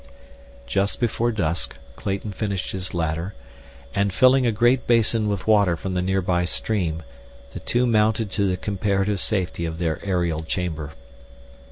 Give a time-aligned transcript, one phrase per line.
[0.65, 3.35] Just before dusk Clayton finished his ladder,
[3.93, 7.03] and, filling a great basin with water from the near by stream,
[7.51, 10.93] the two mounted to the comparative safety of their aerial chamber.